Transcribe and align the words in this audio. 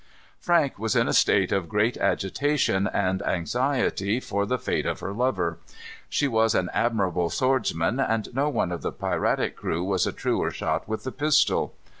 Frank 0.39 0.79
was 0.79 0.95
in 0.95 1.07
a 1.07 1.13
state 1.13 1.51
of 1.51 1.69
great 1.69 1.95
agitation 1.95 2.87
and 2.91 3.21
anxiety 3.21 4.19
for 4.19 4.47
the 4.47 4.57
fate 4.57 4.87
of 4.87 4.99
her 5.01 5.13
lover. 5.13 5.59
She 6.09 6.27
was 6.27 6.55
an 6.55 6.71
admirable 6.73 7.29
swordsman, 7.29 7.99
and 7.99 8.33
no 8.33 8.49
one 8.49 8.71
of 8.71 8.81
the 8.81 8.91
piratic 8.91 9.55
crew 9.55 9.83
was 9.83 10.07
a 10.07 10.11
truer 10.11 10.49
shot 10.49 10.87
with 10.87 11.03
the 11.03 11.11
pistol. 11.11 11.75